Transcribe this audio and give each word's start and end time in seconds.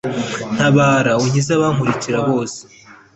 ntabara, 0.55 1.11
unkize 1.23 1.51
abankurikirana 1.55 2.21
bose 2.27 2.59